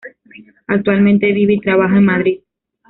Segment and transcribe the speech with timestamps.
[0.65, 2.39] Actualmente vive y trabaja en Madrid.